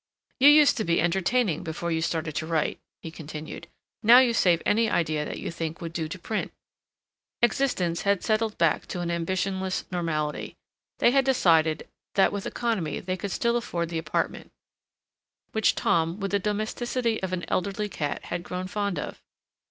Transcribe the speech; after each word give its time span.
"You 0.39 0.49
used 0.49 0.77
to 0.77 0.83
be 0.83 0.99
entertaining 0.99 1.61
before 1.63 1.91
you 1.91 2.01
started 2.01 2.33
to 2.37 2.47
write," 2.47 2.79
he 3.03 3.11
continued. 3.11 3.67
"Now 4.01 4.17
you 4.17 4.33
save 4.33 4.63
any 4.65 4.89
idea 4.89 5.25
that 5.25 5.37
you 5.37 5.51
think 5.51 5.79
would 5.79 5.93
do 5.93 6.07
to 6.07 6.17
print." 6.17 6.51
Existence 7.43 8.01
had 8.01 8.23
settled 8.23 8.57
back 8.57 8.87
to 8.87 9.01
an 9.01 9.11
ambitionless 9.11 9.85
normality. 9.91 10.55
They 10.97 11.11
had 11.11 11.23
decided 11.23 11.87
that 12.15 12.31
with 12.33 12.47
economy 12.47 12.99
they 12.99 13.15
could 13.15 13.29
still 13.31 13.55
afford 13.55 13.89
the 13.89 13.99
apartment, 13.99 14.51
which 15.51 15.75
Tom, 15.75 16.19
with 16.19 16.31
the 16.31 16.39
domesticity 16.39 17.21
of 17.21 17.31
an 17.31 17.45
elderly 17.47 17.87
cat, 17.87 18.23
had 18.25 18.41
grown 18.41 18.65
fond 18.65 18.97
of. 18.97 19.21